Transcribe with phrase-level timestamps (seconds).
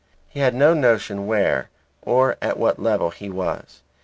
[0.27, 1.69] He had no notion where
[2.01, 3.83] or at what level he was.